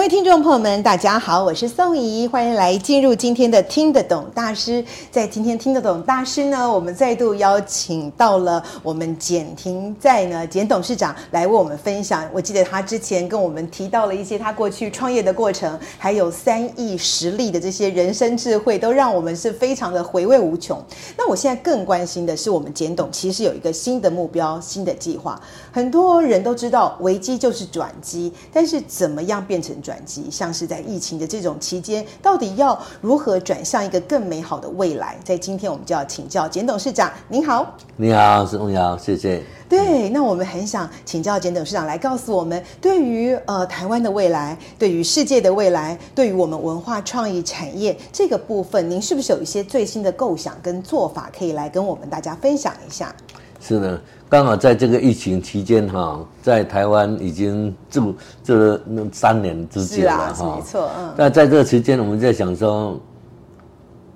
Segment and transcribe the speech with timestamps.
[0.00, 4.82] 各位听众朋友们，大家好，我是宋怡，欢迎来进入今天的听得懂大师。
[5.10, 12.26] 在今天听得懂大师呢，我们再度邀请到了我们简廷在呢简董事长来为我们分享。
[12.32, 20.82] 我记得他之前跟我们提到了一些他过去创业的过程，还有三亿实力的这些人生智慧，都让我们是非常的回味无穷。
[21.18, 25.38] 那我现在更关心的是，我们简董其实有一个新的目标、新的计划。
[25.70, 30.30] 很多人都知道危机就是转机，但是怎么样变成转机？
[30.30, 35.18] 像是在疫情的这种期间，到底要如何转向一个更美好的未来？
[35.24, 37.10] 在今天，我们就要请教简董事长。
[37.28, 39.42] 您好，你好，是翁瑶，谢谢。
[39.68, 53.14] 对，那我们很想请教简董事长来告诉我们，对于呃台湾的未来，对于世界的未来，对于我们文化创意产业这个部分，您是不是有一些最新的构想跟做法，可以来跟我们大家分享一下？
[53.60, 54.00] 是的。
[54.30, 58.14] 刚好在这个疫情期间，哈，在台湾已经住
[58.44, 61.12] 这三年之久了，哈，没错，嗯。
[61.16, 62.96] 那在这个期间，我们在想说，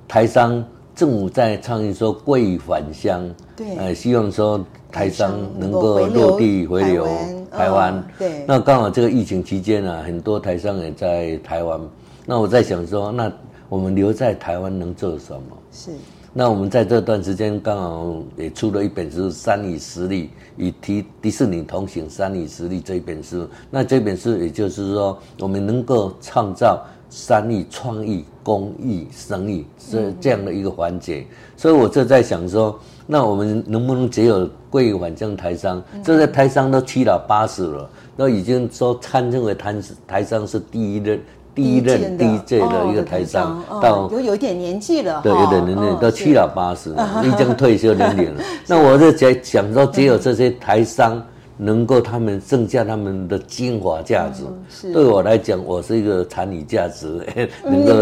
[0.07, 7.09] 台商政府在倡议说贵返乡，对，呃，希望说台商能够落地回流
[7.51, 8.45] 台湾，对。
[8.47, 11.81] 那刚好这个疫情期间呢，很多台商也在台湾，
[12.25, 13.33] 那我在想说，那
[13.69, 15.59] 我们留在台湾能做什么？
[15.73, 15.91] 是。
[16.37, 23.49] 那我们在这段时间刚好也出了一本书《三与十里与迪迪士尼同行》，三与十里这一本书。
[23.71, 31.25] 那这本书也就是说，我们能够创造山域创意、公益、生意这这样的一个环节。
[31.57, 35.81] 所以我就在想说，那我们能不能只有归于返乡台商？
[36.03, 41.21] 这在台商都七老八十了，都已经说称为台台商是第一任。
[41.55, 46.91] 第一任 DJ 的一个台商，到有有点年纪了，对，有点年龄，到七老八十，
[47.23, 48.43] 已经退休年龄了。
[48.67, 51.23] 那我就在想说，只有这些台商。
[51.57, 54.43] 能够他们剩下他们的精华价值，
[54.85, 57.21] 嗯、对我来讲，我是一个产品价值，
[57.65, 57.93] 能够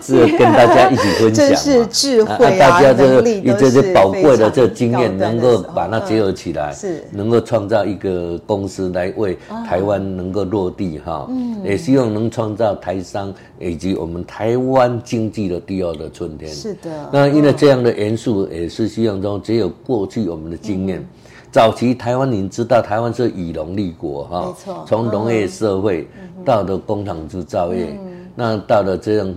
[0.00, 7.04] 是跟大家一起分享， 真是智慧啊，啊大家这个以这些宝贵的这个经验，能够把它结合起来，是。
[7.10, 16.52] 能够创造一个公司来为台湾能够落地哈，嗯，也希望能创造台商以及我们台湾经济的第二的春天。
[16.52, 21.04] 是的，那因为这样的元素也是希望中只有过去我们的经验。
[21.52, 26.08] 早期台湾，您知道台湾是以农立国哈，没错，从农业社会
[26.44, 27.98] 到了工厂制造业，
[28.36, 29.34] 那到了这种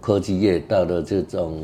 [0.00, 1.58] 科技业，到了这种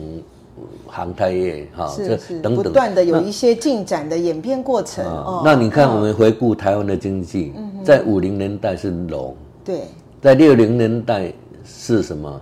[0.88, 5.04] 航太业哈，这等等，不断的有一些进展的演变过程。
[5.44, 7.52] 那你看，我们回顾台湾的经济，
[7.84, 9.82] 在五零年代是农，对，
[10.20, 11.32] 在六零年代
[11.64, 12.40] 是什么？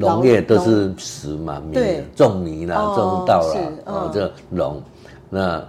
[0.00, 1.78] 农业都是食嘛，米，
[2.16, 4.82] 种米啦，种稻啦，哦，这农，
[5.28, 5.62] 那。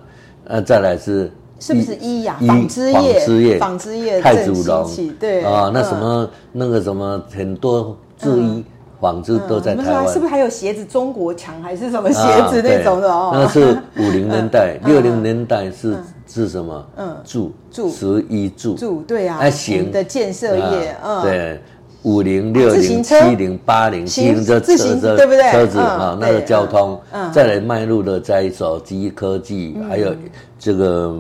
[0.54, 2.36] 那再来是是不是医呀？
[2.46, 8.66] 纺织业，纺织业，纺织业太祖龙，对啊，那什么那个什么很多制衣
[9.00, 10.08] 纺织都在台湾。
[10.10, 10.84] 是不是还有鞋子？
[10.84, 12.20] 中国强还是什么鞋
[12.50, 13.32] 子那种的哦？
[13.34, 15.96] 那是五零年代，六零年代是
[16.28, 16.86] 是什么？
[16.98, 21.62] 嗯，铸铸十一铸铸对啊，行的建设业，嗯，对。
[22.04, 25.52] 五零六零七零八零七零这车子对不对？
[25.52, 27.00] 车子啊，那个交通，
[27.32, 30.12] 再来迈入的在手机科技，还有
[30.58, 31.16] 这个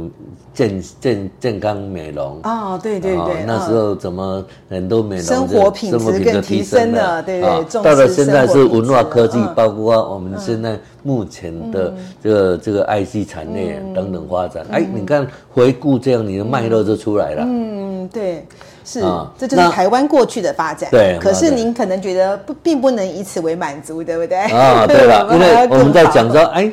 [0.53, 7.81] 健健健康美容哦，对对对，那时候怎么很多美容生活品质更提升了，对对。
[7.83, 11.93] 到了现在是文化科技，包括我们现在目前的
[12.23, 14.65] 这个这个 IC 产业等等发展。
[14.71, 17.43] 哎，你看回顾这样，你的脉络就出来了。
[17.45, 18.45] 嗯，对。
[18.91, 18.99] 是，
[19.37, 20.89] 这就是台湾过去的发展。
[20.91, 24.37] 对，可是您可能觉得不，并不能以此为满足，对不对？
[24.51, 26.69] 啊，对了， 因为我们在讲说，哎，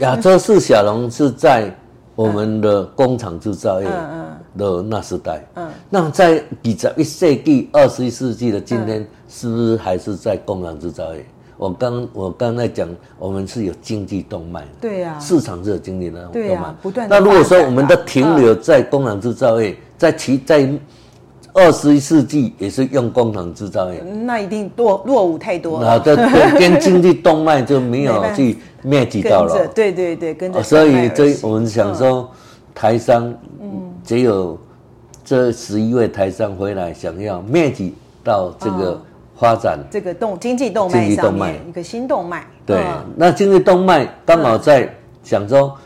[0.00, 1.72] 亚洲四小龙是在
[2.16, 3.86] 我们的工厂制造业
[4.58, 5.40] 的那时代。
[5.54, 11.24] 嗯，那在二十一世纪、二十一世纪的今天，是不是还是在工厂制造业？
[11.56, 14.64] 我刚我刚才讲，我们是有经济动脉。
[14.80, 17.06] 对呀，市场是有经济的动脉，不断。
[17.08, 20.68] 那如果说我们的停留在工厂制造业，在其在。
[21.52, 25.90] 二十一世纪也是用工厂制造业，那一定落落伍太多了。
[25.90, 26.14] 啊，这
[26.58, 29.66] 跟经济动脉就没有去 match 到了。
[29.74, 30.62] 对对对，跟着。
[30.62, 32.30] 所以这我们想说，
[32.74, 34.56] 台商，嗯，只有
[35.24, 39.02] 这十一位台商回来，想要密集到这个
[39.36, 42.46] 发展、哦、这个动经济动脉上面一个新动脉。
[42.64, 44.88] 对，哦、那经济动脉刚好在
[45.24, 45.76] 想说，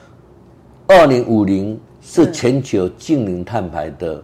[0.87, 4.22] 二零五零是全球净零碳排的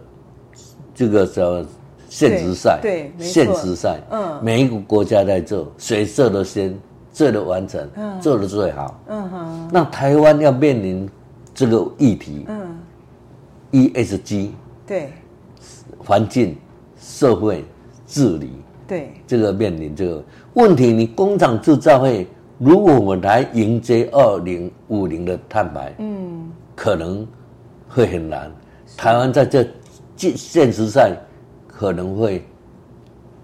[1.01, 1.65] 这个叫
[2.07, 6.77] 现实赛，对，现实赛，嗯，每一个国家在做，谁做的先，
[7.11, 9.69] 做的完成，嗯，做的最好，嗯哼。
[9.73, 11.09] 那台湾要面临
[11.55, 12.77] 这个议题，嗯
[13.71, 14.49] ，ESG，
[14.85, 15.11] 对，
[15.97, 16.55] 环境、
[16.99, 17.65] 社会
[18.05, 18.51] 治理，
[18.87, 20.23] 对，这个面临这个。
[20.53, 22.27] 问题，你工厂制造业。
[22.59, 27.27] 如果我们来迎接二零五零的碳排，嗯，可能
[27.89, 28.51] 会很难。
[28.95, 29.65] 台湾在这
[30.29, 31.09] 现实上
[31.67, 32.45] 可能会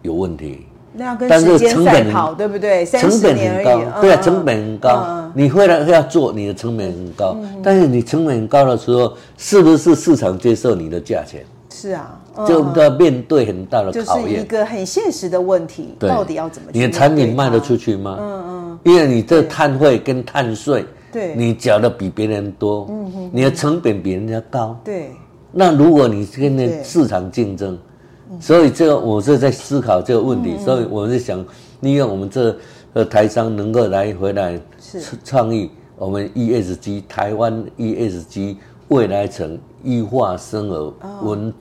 [0.02, 0.66] 有问题。
[0.94, 2.84] 那要跟时间赛跑，对不对？
[2.86, 5.32] 成本很高，对啊，成本很高。
[5.36, 7.38] 你会来要做，你的成本很高。
[7.62, 11.46] 但是你成本很高的时候，是不是市场接受你的价钱？
[11.70, 14.26] 是啊，就要面对很大的考验。
[14.26, 16.70] 就是一个很现实的问题，到底要怎么？
[16.74, 18.18] 你的产品卖得出去吗？
[18.20, 18.80] 嗯嗯。
[18.84, 25.12] 因为你这碳费跟碳税，对，你缴的比别人多，嗯哼，你的成本比人家高，对。
[25.52, 27.78] 那如果你跟那市场竞争，
[28.40, 31.44] 所以这个我是在思考这个问题，所以我是想
[31.82, 32.56] 利用我们这
[32.94, 34.60] 个台商能够来回来
[35.24, 38.58] 创意我们 ESG 台湾 ESG
[38.90, 41.54] 未来城异化生活文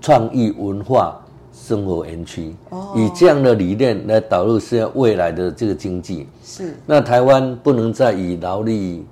[0.00, 1.20] 创意文化。
[1.60, 2.54] 生活园区，
[2.94, 6.24] 以这样的理念来导入是要未来的这个经济。
[6.44, 9.04] 是，那台湾不能再以劳力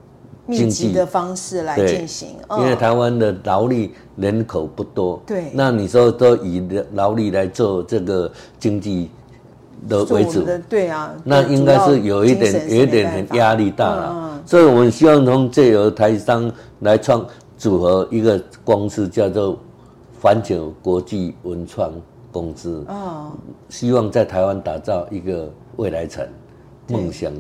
[0.51, 2.29] 经济的方式来进行，
[2.59, 5.21] 因为台湾的劳力人口不多。
[5.27, 9.11] 对，那你说都以劳力来做这个经济
[9.89, 14.43] 的为主，对啊，那应该是有一点有一点很压力大了。
[14.45, 16.51] 所以我们希望从借由台商
[16.81, 17.27] 来创
[17.59, 19.59] 组合一个公司，叫做
[20.21, 21.93] 环球国际文创。
[22.33, 23.33] 公司哦，
[23.71, 26.29] 希望在台湾打造一个未来城，
[26.87, 27.33] 梦想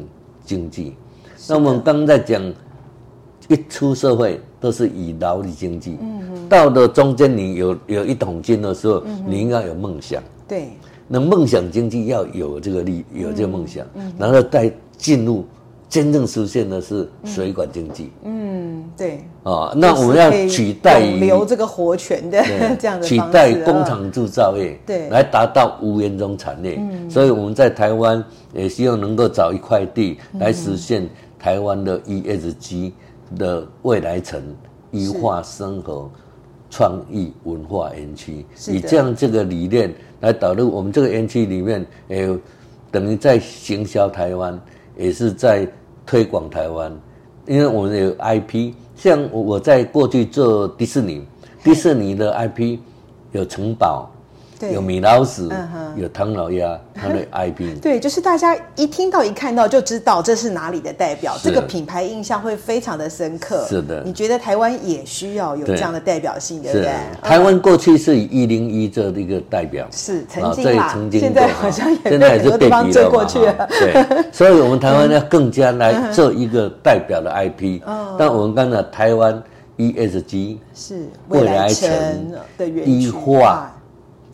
[0.43, 0.97] 经济。
[1.47, 2.43] 那我们刚刚在讲，
[3.49, 5.99] 一出社会都是以劳力经济。
[6.01, 6.49] 嗯哼。
[6.49, 10.23] 到了中间，你有有一桶金的时候，你应该有梦想。
[10.47, 10.69] 对。
[11.09, 13.87] 那梦想经济要有这个力，有这个梦想，
[14.19, 15.45] 然后再进入。
[15.89, 18.11] 真正实现的是水管经济。
[18.25, 19.21] 嗯，对。
[19.45, 22.43] 啊，那我们要取代留这个活泉的
[22.77, 26.75] 这样的取代工厂制造业，对，来达到无烟中产业。
[26.77, 28.23] 嗯，所以我们在台湾
[28.53, 31.09] 也希望能够找一块地来实现
[31.39, 32.91] 台湾的 ESG
[33.37, 34.43] 的未来城
[34.91, 36.11] 异化生活
[36.71, 42.39] 创意文化园区，以这样这个理念来导入我们这个园区里面，呃，
[42.91, 44.61] 等于在行销台湾。
[44.99, 45.69] 也是在
[46.07, 46.91] 推广台湾，
[47.45, 51.23] 因为我们有 IP，像我在过去做迪士尼，
[51.63, 52.79] 迪士尼的 IP
[53.33, 54.11] 有城堡。
[54.59, 57.81] 对有米老鼠，嗯、有唐老鸭，他的 IP。
[57.81, 63.67] 对，就是大家一听到、一看到就知道这是哪里的代表，这个品牌印象会非常的深刻。
[63.69, 67.29] 是的，你觉得台湾也需要有这样的代表性，对，对不对？
[67.29, 73.67] 台湾过去是以一零一这一个代表，是曾经啦，曾经现在好像也现在也是被比了嘛。
[73.69, 77.83] 对，所以我们台湾要更加来做一个代表的 IP。
[77.87, 79.43] 嗯，但我们刚才台湾
[79.77, 81.91] ESG 是未来城
[82.31, 82.45] 的。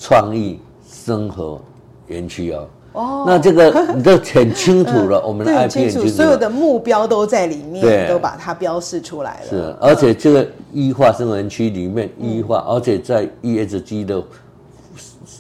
[0.02, 1.60] 创意生活
[2.08, 9.46] 园区哦，哦，那这个 你都很清楚了，我们的 IP 很清楚，所有的目标都在里面，都把它标示出来了。
[9.48, 14.22] 是，而且这个异化生活园区里面异化，而且在 ESG 的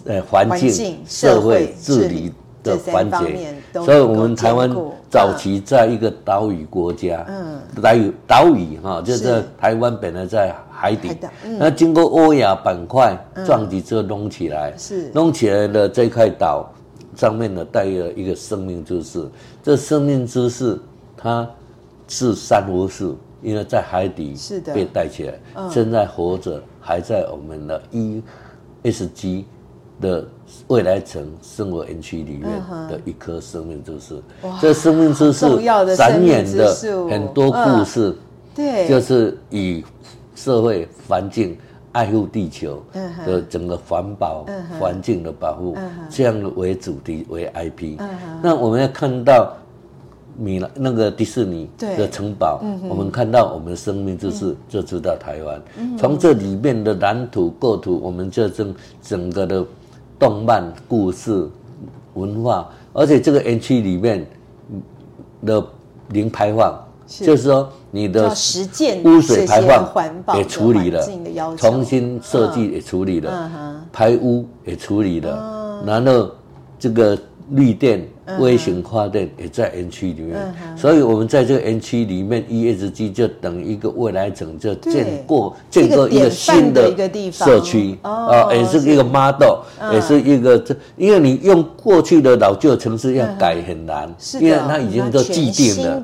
[0.04, 2.32] 呃环境、社会治理
[2.62, 4.70] 的环节，所以我们台湾
[5.10, 9.42] 早期在一个岛屿国家，嗯，岛屿岛屿哈，就是。
[9.60, 10.54] 台湾本来在。
[10.82, 15.10] 海底，嗯、那经过欧亚板块撞击之后弄起来，嗯、是。
[15.14, 16.68] 弄起来的这块岛
[17.14, 19.30] 上面呢带有一个生命之树，
[19.62, 20.76] 这生命之树
[21.16, 21.48] 它
[22.08, 24.74] 是珊瑚树，因为在海底是的。
[24.74, 27.80] 被带起来，嗯、现在活着，还在我们的
[28.84, 29.44] ESG
[30.00, 30.26] 的
[30.66, 32.50] 未来城生活园区里面
[32.88, 34.20] 的一棵生命之树。
[34.42, 35.60] 哇这生命之树
[35.96, 36.74] 展演的
[37.08, 38.16] 很多故事，
[38.52, 39.84] 对，就是以。
[40.34, 41.56] 社会环境
[41.92, 42.82] 爱护地球
[43.26, 44.46] 的整个环保
[44.78, 45.76] 环境的保护，
[46.08, 48.00] 这样为主题为 IP。
[48.42, 49.54] 那我们要看到
[50.38, 55.62] 米兰那个迪士尼的城堡，我们看到我们的生命就是，就知道台湾。
[55.98, 59.64] 从这里面的蓝图构图，我们就整整个的
[60.18, 61.46] 动漫故事
[62.14, 64.26] 文化，而且这个园区里面
[65.44, 65.62] 的
[66.08, 66.82] 零排放。
[67.04, 71.06] 就是说你的实践污水排放也处理了，
[71.56, 76.28] 重新设计也处理了，嗯、排污也处理了，嗯、然后
[76.78, 77.16] 这个。
[77.50, 78.08] 绿电、
[78.38, 86.90] 微型发电也在园区里面，嗯、所以我们在这个园区里面，ESG 就等于一个未来整，就建过建构一个新的
[87.30, 87.98] 社区。
[88.00, 89.58] 啊，也是一个 model，
[89.92, 96.00] 也是一个这，因为你用过去的老旧城市要改很难，嗯、因为它已经都既定了，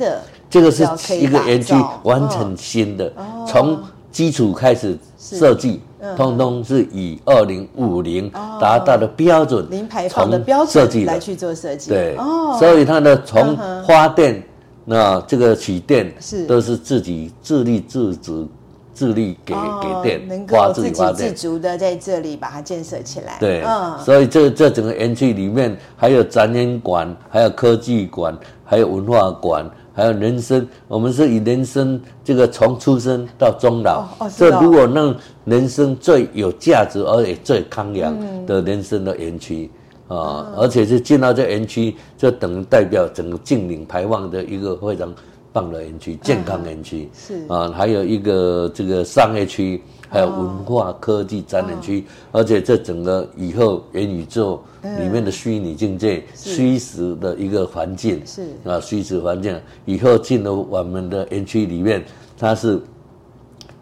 [0.50, 0.82] 这个是
[1.16, 3.12] 一个园区完成新的，
[3.46, 5.80] 从、哦、基础开始设计。
[6.16, 11.90] 通通是以二零五零达到的标准，零排放的标准来去做设计。
[11.90, 12.16] 对，
[12.56, 14.40] 所以它的从发电
[14.84, 16.46] 那这个取电是。
[16.46, 18.48] 都是自己自立自主，
[18.94, 23.36] 自力给给电，能够自给自足的在这里把它建设起来。
[23.40, 23.64] 对，
[24.04, 29.68] 所以这这整个园区里面还有展览馆，还有科技馆，还有文化馆。
[29.98, 35.12] 还有人生，我们是以人生这个从出生到终老，这如果让
[35.44, 39.68] 人生最有价值而且最康养的人生的园区
[40.06, 45.12] 啊，而且是进到这园区，就等于代表整个净零排放的一个非常
[45.52, 47.44] 棒的园区，健康园区是。
[47.48, 49.82] 啊，还有一个这个商业区。
[50.08, 58.48] 还有文化科技展览区，而且这整个以后元宇宙里面的虚拟境界、虚实的一个环境是。
[58.64, 59.58] 啊，虚实环境。
[59.84, 62.02] 以后进入我们的园区里面，
[62.38, 62.80] 它是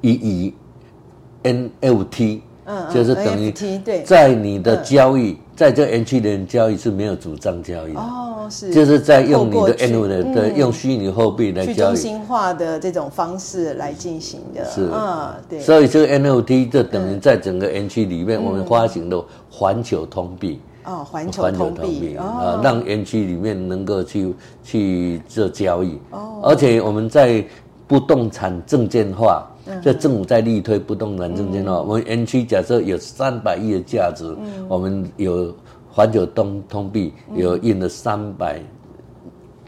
[0.00, 0.54] 以以
[1.44, 3.52] NFT，嗯，就是等于
[4.04, 8.00] 在你的交易，在这园区里面交易是没有主张交易的。
[8.48, 14.64] 是就是在用你的 NFT 的用虚拟货币来交易，去中心化的这种方式来进行的。
[14.70, 15.58] 是，嗯，对。
[15.58, 19.20] 所以这个 NFT 就等于在整个园区里面，我们发行的
[19.50, 20.60] 环球通币。
[20.84, 24.32] 哦，环球通币啊，让园区里面能够去
[24.62, 25.98] 去做交易。
[26.10, 26.38] 哦。
[26.44, 27.44] 而且我们在
[27.88, 29.44] 不动产证券化，
[29.82, 31.80] 就政府在力推不动产证券化。
[31.80, 34.36] 我们园区假设有三百亿的价值，
[34.68, 35.54] 我们有。
[35.88, 38.60] 环球通通币有印了三百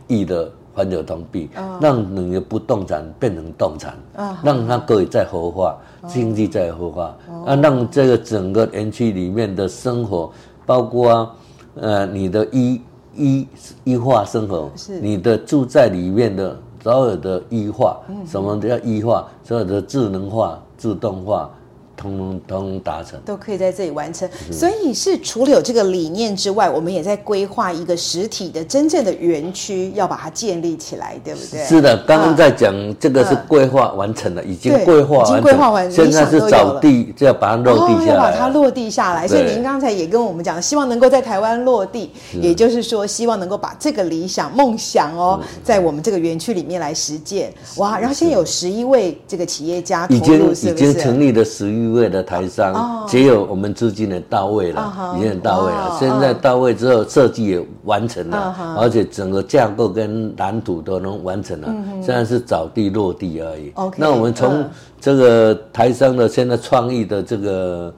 [0.07, 1.49] 亿的环球通币，
[1.81, 3.97] 让你的不动产变成动产，
[4.43, 10.31] 让它可以再活化，经济再活化，啊，让这个整个园区里面的生活，
[10.67, 11.35] 包括
[11.77, 12.79] 呃你的医
[13.17, 13.49] 医
[13.85, 19.27] 医化生活，你的住在里面的所有的医化，什么都要医化？
[19.43, 21.51] 所有的智能化、自动化。
[21.99, 24.29] 通通通达成，都可以在这里完成。
[24.53, 31.65] 所以是除了有这个理念之外，我们也在规划一个实体的真正的园区，要把它建立起来，对不对？
[31.65, 39.27] 是的，刚刚在讲这个是规划完成了，已经规划完成，已经规划完成，现在是找地，就要把它落地下来，要把它落地下来。
[39.27, 47.53] 所以您刚才也跟我们讲，希望能够在台湾落地，也就是说，希望能够把这个理想梦想哦，在我们这个园区里面来实践。
[47.79, 50.85] 哇，然后现在有十一位这个企业家投入，是不是？
[50.85, 51.88] 已经成立了十一。
[51.89, 55.97] 位的台商，只有我们资金的到位了，已经很到位了。
[55.99, 61.75] 现在到位之后，设计也完成了，而且整个架构跟蓝图都能完成了。
[62.03, 63.73] 现在是找地落地而已。
[63.97, 64.65] 那我们从
[65.01, 67.93] 这个台商的现在创意的这个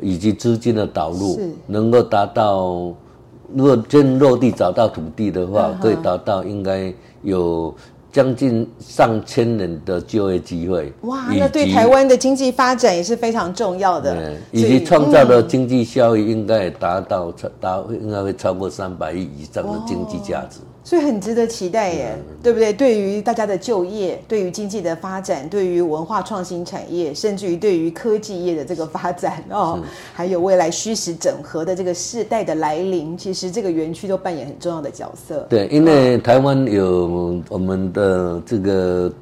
[0.00, 2.94] 以及资金的导入，能够达到，
[3.54, 7.74] 如果真落地找到土地的话，可以达到应该有。
[8.16, 14.14] 将近上千人的就业机会，哇，那对台湾的经济发展也是非常重要的。
[14.14, 20.60] 对，以及创造的经济效益应该也达到超达，应该会超过三百亿以上的经济价值。
[20.86, 22.72] 所以很值得期待耶，嗯、对不对？
[22.72, 35.44] 对于大家的就业，对于经济的发展，对于文化创新产业，甚至于对于科技业的这个发展哦，是还有未来虚实整合的这个世代的来临，其实这个园区都扮演很重要的角色。
[35.50, 39.12] 对，因为台湾有我们的这个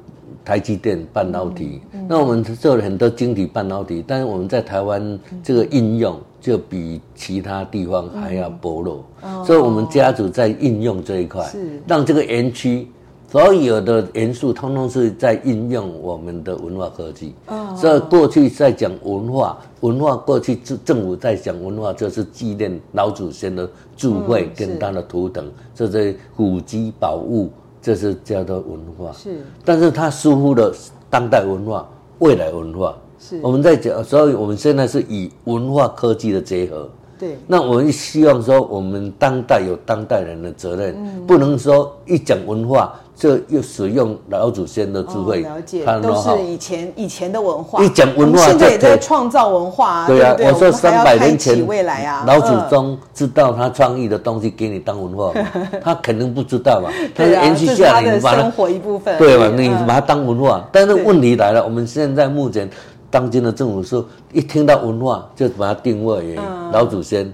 [0.45, 6.21] 台积电半导体，嗯嗯、那我们做了很多晶体半导体，但是我们在台湾这个应用。
[6.45, 11.81] 就比其他地方还要薄弱，嗯、所以我们家族在应用这一块，是。
[11.87, 12.87] 让这个园区
[13.31, 17.33] 所有的元素通通是在应用我们的文化科技。
[17.47, 27.49] 哦、所以过去在讲文化，文化过去政政府在讲文化，就是纪念老祖先的智慧跟他的图腾，这些古籍宝物，
[27.81, 29.11] 这是叫做文化。
[29.13, 30.71] 是，但是它疏忽了
[31.09, 32.95] 当代文化、未来文化。
[33.19, 47.81] 是我们在讲，所以我们现在是以文化科技的结合，对，那我们希望说，我们当代有当代人的责任，嗯、不能说一讲文化就又使用老祖先的智慧，哦、了解，都是以前以前的文化。
[47.81, 50.07] 一讲文化，现在也在创造文化、啊。
[50.07, 55.47] 对啊，对对我说三百年前未来啊，老祖宗知道他创意的东西给你当文化吗？
[55.81, 56.91] 他肯定不知道嘛。
[57.15, 59.49] 他是延续下来，你把它生活一部分，对吧？
[59.55, 62.69] 你把它当文化，但是问题来了，我们现在目前。
[63.15, 64.03] 当今的政府是，
[64.33, 66.35] 一听到文化就把它定位为
[66.73, 67.31] 老祖先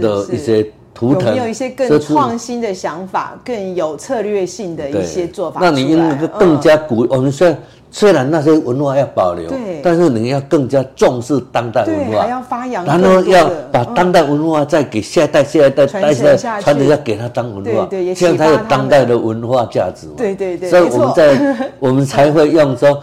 [0.00, 5.58] 的一些图腾，有没有一些更创新的想法，更有策略性的一些做法？
[5.60, 7.10] 那你应该更加鼓励。
[7.10, 7.58] 我们虽然
[7.90, 20.12] 虽然那些文化要保留，对，但是你要更加重视当代文化，还要发扬，然后要把当代文化再给下一代、下一代传承下去，传承要给他当文化，对，这样才有当代的文化价值嘛。
[20.16, 23.02] 对对对，所以我们在我们才会用说。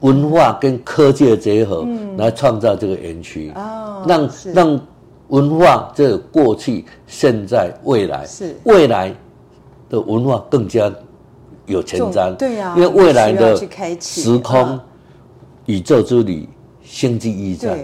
[0.00, 1.86] 文化跟科技的结合，
[2.16, 3.52] 来创造这个园区，
[4.06, 4.80] 让让
[5.28, 8.56] 文化这个过去、现在、未来，是。
[8.64, 9.14] 未来
[9.88, 10.92] 的文化更加
[11.66, 12.34] 有前瞻。
[12.36, 13.56] 对呀，因为未来的
[14.00, 14.78] 时空、
[15.66, 16.48] 宇宙之旅、
[16.82, 17.78] 星际驿站，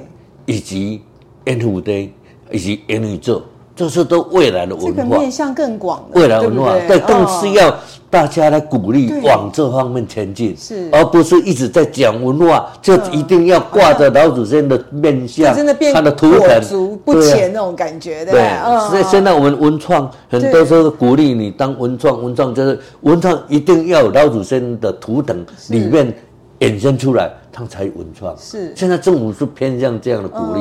[0.47, 1.03] 以及
[1.47, 2.11] NFT，
[2.51, 3.43] 以及 N 宇宙。
[3.79, 6.05] 这是都未来的文化，这个面向更广。
[6.13, 7.73] 未来文化，对，更是要
[8.11, 15.55] 大家来鼓励往这方面前进，是，而不是一直在讲文化，就一定要挂着老祖先的面相，
[15.95, 18.43] 他的图腾，不前那种感觉，对。
[18.91, 26.13] 所以现在我们文创很多时候鼓励你当文创，文创就是文创一定要有老祖先的图腾里面
[26.59, 28.35] 衍生出来，它才文创。
[28.39, 30.61] 是，现在政府是偏向这样的鼓励。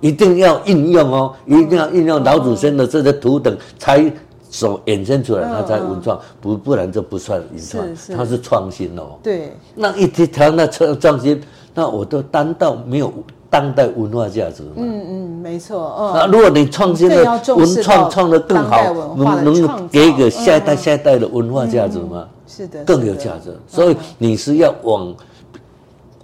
[0.00, 4.12] 一定要应用哦，一定要应用老祖先的这些图等，才
[4.50, 9.16] 所衍生出来，它才文创，不不然就不算文创，它是创新哦。
[9.22, 11.40] 对，那一提到那创创新，
[11.72, 13.10] 那我都单到没有
[13.48, 14.62] 当代文化价值。
[14.76, 16.12] 嗯嗯，没错。
[16.14, 18.76] 那如果你创新的文创创得更好，
[19.16, 22.28] 能能给给下一代下一代的文化价值吗？
[22.46, 23.56] 是的，更有价值。
[23.66, 25.14] 所以你是要往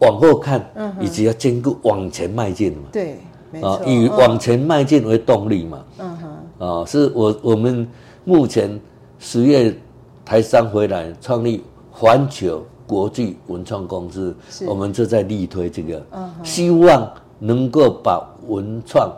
[0.01, 2.85] 往后看，嗯以及要兼顾往前迈进嘛。
[2.93, 3.17] 对。
[3.63, 5.85] 啊，以往前迈进为动力嘛。
[5.99, 6.67] 嗯哼。
[6.67, 7.89] 啊，是我我们
[8.25, 8.79] 目前
[9.19, 9.77] 十月
[10.25, 19.13] 台商回来创立环球国际文创公司，我们就在力推这个，嗯希望能够把文创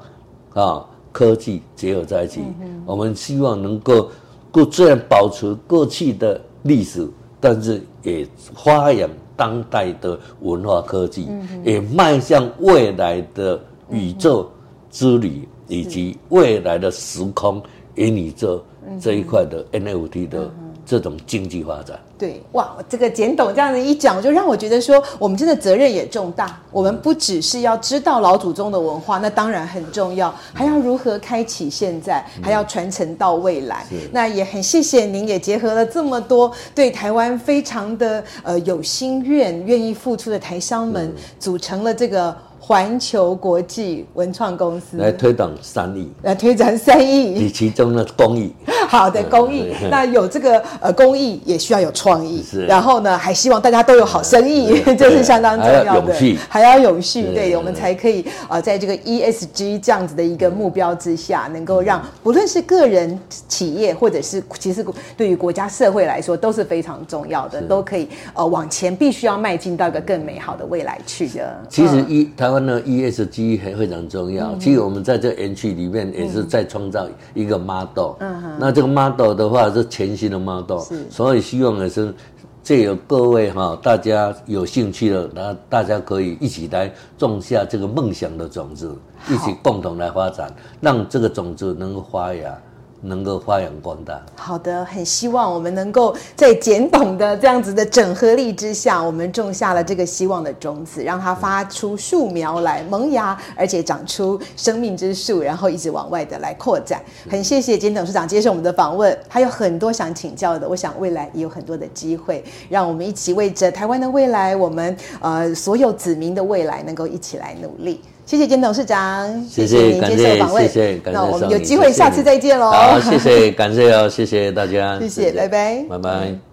[0.55, 2.43] 啊科技结合在一起。
[2.87, 4.09] 我们希望能够
[4.51, 7.07] 过虽然保持过去的历史，
[7.39, 9.11] 但是也发扬
[9.43, 11.27] 当代的文化科技，
[11.65, 13.61] 也迈向未来的。
[13.91, 14.51] 宇宙
[14.91, 17.63] 之旅以及未来的时空
[17.97, 18.65] 元宇宙
[18.99, 20.51] 这一块的 NFT 的
[20.93, 26.61] 这种经济发展，对哇，这个简董这样子一讲，就让我觉得说，我们真的责任也重大。
[26.71, 33.87] 我们不只是要知道老祖宗的文化，那当然很重要，还要如何开启现在，还要传承到未来。
[34.13, 42.37] 那也很谢谢您，也结合了这么多对台湾非常的呃有心愿、愿意付出的台商们，组成了这个。
[42.65, 44.97] 环球国际文创公司。
[44.97, 48.55] 来推广三亿，来推展三亿，以其中的公益。
[48.89, 52.41] 好的公益，那有这个呃公益，也需要有创意。
[52.41, 56.15] 是，然后呢，还希望大家都有好生意， 这是相当重要的。
[56.49, 71.59] 还要永续，对，我们才可以呃，在这个 ESG 这样子的一个目标之下，能够让不论是个人、企业，或者是其实对于国家社会来说，都是非常重要的，都可以呃往前，必须要迈进到一个更美好的未来去的。
[71.69, 74.55] 其实一台湾的 ESG 还非常重要。
[74.57, 78.13] 其实我们在这园区里面也是在创造一个 model。
[78.59, 80.79] 那这个 model 的话是全新的 model，
[81.11, 82.15] 所以希望也是
[82.63, 88.97] 借由各位哈，大家有兴趣的，那大家可以一起来种下这个梦想的种子，
[89.29, 90.49] 一起共同来发展，
[90.81, 92.57] 让这个种子能够发芽。
[93.03, 94.21] 能够发扬光大。
[94.37, 107.03] 好的，很希望我们能够在简董的这样子的整合力之下，我们种下了这个希望的种子，让它发出树苗来萌芽，而且长出生命之树，然后一直往外的来扩展。
[107.29, 118.01] 很谢谢简董事长接受我们的访问，还有很多想请教的，我想未来也有很多的机会，让我们一起为着台湾的未来，我们呃所有子民的未来，能够一起来努力。
[118.33, 122.71] 谢谢金董事长，谢谢您接受访问，谢谢，那我们有机会下次再见喽。
[122.71, 126.52] 好，谢谢，感谢哦，谢谢大家， 谢谢，拜拜，拜拜。